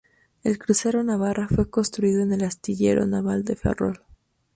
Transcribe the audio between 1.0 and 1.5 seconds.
"Navarra"